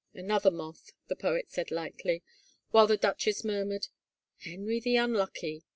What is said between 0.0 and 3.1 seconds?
"Another moth," the poet said lightly while the